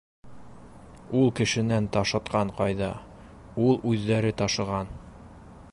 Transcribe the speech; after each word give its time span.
Ул 1.19 1.29
кешенән 1.39 1.89
ташытҡан 1.97 2.53
ҡайҙа, 2.61 2.89
ул 3.67 3.79
үҙҙәре 3.93 4.35
ташыған... 4.41 4.93